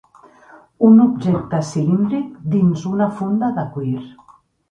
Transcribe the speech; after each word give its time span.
Un 0.87 0.95
objecte 1.03 1.59
cilíndric, 1.67 2.33
dins 2.55 2.87
una 2.95 3.09
funda 3.21 3.53
de 3.59 3.67
cuir 3.77 4.01